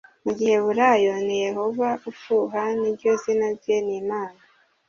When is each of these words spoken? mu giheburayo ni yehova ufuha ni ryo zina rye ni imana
mu 0.23 0.31
giheburayo 0.37 1.13
ni 1.25 1.35
yehova 1.45 1.89
ufuha 2.11 2.61
ni 2.79 2.89
ryo 2.95 3.11
zina 3.21 3.47
rye 3.57 3.77
ni 3.85 3.93
imana 4.01 4.39